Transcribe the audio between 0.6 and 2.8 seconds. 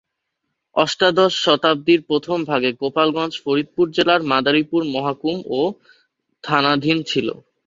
অষ্টাদশ শতাব্দীর প্রথম ভাগে